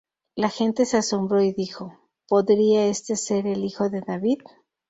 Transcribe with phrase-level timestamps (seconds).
[0.35, 1.93] La gente se asombró y dijo:
[2.27, 4.39] "¿Podría este ser el Hijo de David?